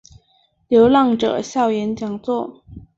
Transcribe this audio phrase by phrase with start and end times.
[0.67, 2.63] 流浪者校园讲座